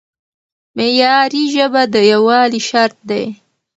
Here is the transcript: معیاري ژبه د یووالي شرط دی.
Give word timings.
معیاري 0.77 1.43
ژبه 1.55 1.81
د 1.93 1.95
یووالي 2.11 2.61
شرط 2.69 2.97
دی. 3.09 3.25